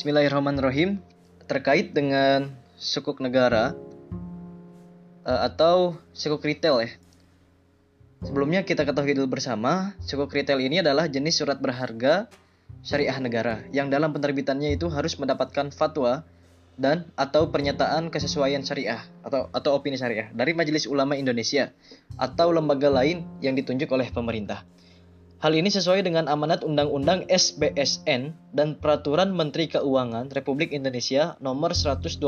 Bismillahirrahmanirrahim. 0.00 0.96
Terkait 1.44 1.92
dengan 1.92 2.48
sukuk 2.80 3.20
negara 3.20 3.76
uh, 5.28 5.44
atau 5.44 6.00
sukuk 6.16 6.40
retail 6.40 6.88
ya. 6.88 6.90
Sebelumnya 8.24 8.64
kita 8.64 8.88
ketahui 8.88 9.12
dulu 9.12 9.36
bersama, 9.36 9.92
sukuk 10.00 10.32
retail 10.32 10.56
ini 10.64 10.80
adalah 10.80 11.04
jenis 11.04 11.44
surat 11.44 11.60
berharga 11.60 12.32
syariah 12.80 13.20
negara 13.20 13.60
yang 13.76 13.92
dalam 13.92 14.16
penerbitannya 14.16 14.72
itu 14.72 14.88
harus 14.88 15.20
mendapatkan 15.20 15.68
fatwa 15.68 16.24
dan 16.80 17.04
atau 17.12 17.52
pernyataan 17.52 18.08
kesesuaian 18.08 18.64
syariah 18.64 19.04
atau 19.20 19.52
atau 19.52 19.76
opini 19.76 20.00
syariah 20.00 20.32
dari 20.32 20.56
Majelis 20.56 20.88
Ulama 20.88 21.12
Indonesia 21.12 21.76
atau 22.16 22.56
lembaga 22.56 22.88
lain 22.88 23.28
yang 23.44 23.52
ditunjuk 23.52 23.92
oleh 23.92 24.08
pemerintah. 24.08 24.64
Hal 25.40 25.56
ini 25.56 25.72
sesuai 25.72 26.04
dengan 26.04 26.28
amanat 26.28 26.60
Undang-Undang 26.68 27.24
SBSN 27.32 28.52
dan 28.52 28.76
Peraturan 28.76 29.32
Menteri 29.32 29.72
Keuangan 29.72 30.28
Republik 30.36 30.68
Indonesia 30.68 31.40
Nomor 31.40 31.72
125 31.72 32.20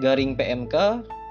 garing 0.00 0.32
PMK 0.32 0.74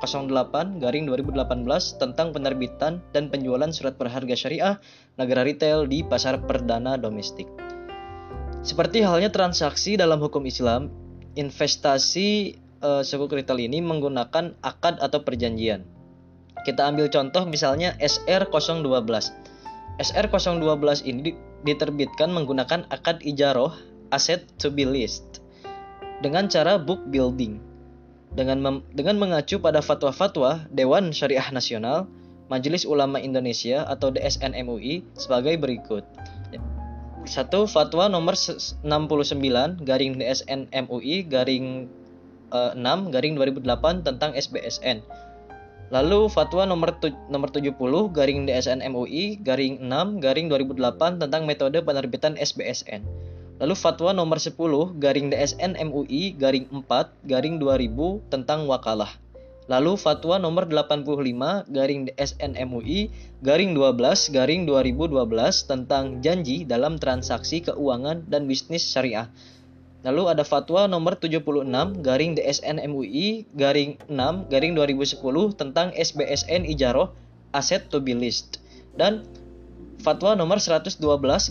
08 0.05 0.77
garing 0.77 1.09
2018 1.09 1.65
tentang 1.97 2.37
penerbitan 2.37 3.01
dan 3.17 3.33
penjualan 3.33 3.73
surat 3.73 3.97
berharga 3.97 4.37
syariah 4.37 4.77
negara 5.17 5.41
retail 5.41 5.89
di 5.89 6.05
pasar 6.05 6.37
perdana 6.45 7.01
domestik. 7.01 7.49
Seperti 8.61 9.01
halnya 9.01 9.33
transaksi 9.33 9.97
dalam 9.97 10.21
hukum 10.21 10.45
Islam, 10.45 10.93
investasi 11.33 12.61
uh, 12.85 13.01
sukuk 13.01 13.33
retail 13.33 13.57
ini 13.57 13.81
menggunakan 13.81 14.53
akad 14.61 15.01
atau 15.01 15.25
perjanjian. 15.25 15.81
Kita 16.61 16.85
ambil 16.85 17.09
contoh 17.09 17.41
misalnya 17.49 17.97
SR012 17.97 19.49
SR012 20.01 21.05
ini 21.05 21.37
diterbitkan 21.61 22.33
menggunakan 22.33 22.89
akad 22.89 23.21
ijaroh 23.21 23.69
aset 24.09 24.49
to 24.57 24.73
be 24.73 24.81
list 24.81 25.45
dengan 26.25 26.49
cara 26.49 26.81
book 26.81 27.05
building 27.13 27.61
dengan 28.33 28.81
dengan 28.97 29.21
mengacu 29.21 29.61
pada 29.61 29.85
fatwa-fatwa 29.85 30.65
Dewan 30.73 31.13
Syariah 31.13 31.53
Nasional 31.53 32.09
Majelis 32.49 32.83
Ulama 32.83 33.21
Indonesia 33.21 33.85
atau 33.87 34.11
DSN 34.11 34.57
MUI 34.67 35.07
sebagai 35.15 35.55
berikut. 35.55 36.03
Satu 37.23 37.63
fatwa 37.69 38.09
nomor 38.11 38.35
69 38.35 38.83
garing 39.85 40.19
DSN 40.19 40.67
MUI 40.89 41.29
garing 41.29 41.87
uh, 42.49 42.73
eh, 42.73 43.07
6 43.07 43.13
garing 43.13 43.37
2008 43.37 44.03
tentang 44.03 44.33
SBSN 44.33 45.05
Lalu 45.91 46.31
fatwa 46.31 46.63
nomor 46.63 46.95
tu, 47.03 47.11
nomor 47.27 47.51
70 47.51 47.75
garing 48.15 48.47
DSN 48.47 48.79
MUI 48.79 49.43
garing 49.43 49.83
6 49.83 50.23
garing 50.23 50.47
2008 50.47 51.19
tentang 51.19 51.43
metode 51.43 51.83
penerbitan 51.83 52.39
SBSN. 52.39 53.03
Lalu 53.59 53.75
fatwa 53.75 54.15
nomor 54.15 54.39
10 54.39 54.55
garing 55.03 55.27
DSN 55.35 55.75
MUI 55.75 56.39
garing 56.39 56.71
4 56.71 57.27
garing 57.27 57.59
2000 57.59 58.23
tentang 58.31 58.71
wakalah. 58.71 59.19
Lalu 59.67 59.99
fatwa 59.99 60.39
nomor 60.39 60.63
85 60.63 61.67
garing 61.67 62.07
DSN 62.07 62.55
MUI 62.71 63.11
garing 63.43 63.75
12 63.75 64.31
garing 64.31 64.63
2012 64.63 65.11
tentang 65.67 66.23
janji 66.23 66.63
dalam 66.63 67.03
transaksi 67.03 67.67
keuangan 67.67 68.23
dan 68.31 68.47
bisnis 68.47 68.87
syariah 68.87 69.27
Lalu 70.01 70.33
ada 70.33 70.41
fatwa 70.41 70.89
nomor 70.89 71.21
76 71.21 71.45
garing 72.01 72.33
DSN 72.33 72.81
MUI 72.89 73.45
garing 73.53 74.01
6 74.09 74.49
garing 74.49 74.73
2010 74.73 75.21
tentang 75.53 75.93
SBSN 75.93 76.65
Ijaroh 76.65 77.13
Aset 77.53 77.93
to 77.93 78.01
be 78.01 78.17
List 78.17 78.57
dan 78.97 79.29
fatwa 80.01 80.33
nomor 80.33 80.57
112 80.57 80.97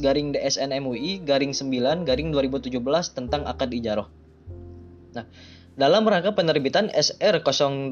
garing 0.03 0.35
DSN 0.35 0.75
MUI 0.83 1.23
garing 1.23 1.55
9 1.55 2.03
garing 2.03 2.35
2017 2.35 2.83
tentang 3.15 3.47
akad 3.47 3.71
ijaroh. 3.71 4.11
Nah, 5.15 5.31
dalam 5.79 6.03
rangka 6.05 6.35
penerbitan 6.35 6.91
SR012 6.91 7.89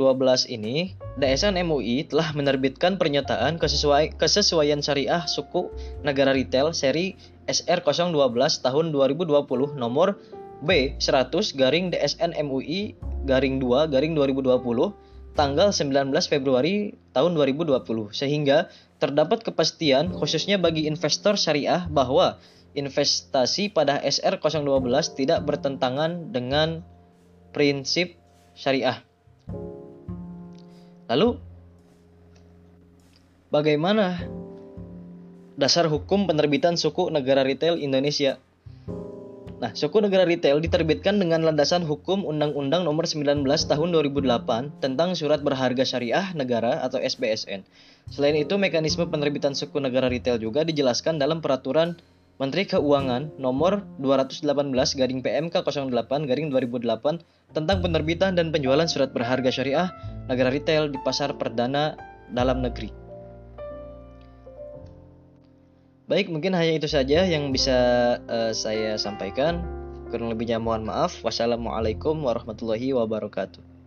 ini, 0.50 0.98
DSN 1.16 1.56
MUI 1.62 2.04
telah 2.10 2.34
menerbitkan 2.34 2.98
pernyataan 2.98 3.56
kesesuai, 3.56 4.18
kesesuaian 4.18 4.82
syariah 4.82 5.24
suku 5.24 5.70
negara 6.02 6.34
retail 6.34 6.74
seri 6.74 7.14
SR012 7.46 8.12
tahun 8.60 8.92
2020 8.92 9.78
nomor 9.78 10.18
B 10.58 10.98
100 10.98 11.54
garing 11.54 11.94
DSN 11.94 12.34
MUI 12.34 12.98
garing 13.26 13.62
2 13.62 13.92
garing 13.94 14.12
2020 14.18 14.58
tanggal 15.38 15.70
19 15.70 16.10
Februari 16.26 16.98
tahun 17.14 17.38
2020 17.38 18.10
sehingga 18.10 18.66
terdapat 18.98 19.46
kepastian 19.46 20.10
khususnya 20.10 20.58
bagi 20.58 20.90
investor 20.90 21.38
syariah 21.38 21.86
bahwa 21.86 22.42
investasi 22.74 23.70
pada 23.70 24.02
SR012 24.02 25.14
tidak 25.14 25.46
bertentangan 25.46 26.34
dengan 26.34 26.82
prinsip 27.54 28.18
syariah. 28.58 29.02
Lalu 31.08 31.40
bagaimana 33.48 34.26
dasar 35.54 35.86
hukum 35.86 36.26
penerbitan 36.28 36.74
suku 36.74 37.08
negara 37.08 37.46
retail 37.46 37.78
Indonesia? 37.78 38.42
Nah, 39.58 39.74
suku 39.74 39.98
negara 39.98 40.22
retail 40.22 40.62
diterbitkan 40.62 41.18
dengan 41.18 41.42
landasan 41.42 41.82
hukum 41.82 42.22
Undang-Undang 42.22 42.86
Nomor 42.86 43.10
19 43.10 43.42
Tahun 43.42 43.88
2008 43.90 44.78
tentang 44.78 45.18
Surat 45.18 45.42
Berharga 45.42 45.82
Syariah 45.82 46.30
Negara 46.38 46.78
atau 46.86 47.02
SBSN. 47.02 47.66
Selain 48.06 48.38
itu, 48.38 48.54
mekanisme 48.54 49.10
penerbitan 49.10 49.58
suku 49.58 49.82
negara 49.82 50.06
retail 50.06 50.38
juga 50.38 50.62
dijelaskan 50.62 51.18
dalam 51.18 51.42
Peraturan 51.42 51.98
Menteri 52.38 52.70
Keuangan 52.70 53.34
Nomor 53.34 53.82
218 53.98 54.46
garing 54.94 55.26
PMK 55.26 55.58
08 55.58 56.30
garing 56.30 56.54
2008 56.54 57.18
tentang 57.50 57.82
penerbitan 57.82 58.38
dan 58.38 58.54
penjualan 58.54 58.86
surat 58.86 59.10
berharga 59.10 59.50
syariah 59.50 59.90
negara 60.30 60.54
retail 60.54 60.86
di 60.86 61.02
pasar 61.02 61.34
perdana 61.34 61.98
dalam 62.30 62.62
negeri. 62.62 63.07
Baik, 66.08 66.32
mungkin 66.32 66.56
hanya 66.56 66.72
itu 66.72 66.88
saja 66.88 67.28
yang 67.28 67.52
bisa 67.52 67.76
uh, 68.32 68.48
saya 68.56 68.96
sampaikan. 68.96 69.60
Kurang 70.08 70.32
lebihnya 70.32 70.56
mohon 70.56 70.88
maaf. 70.88 71.20
Wassalamualaikum 71.20 72.24
warahmatullahi 72.24 72.96
wabarakatuh. 72.96 73.77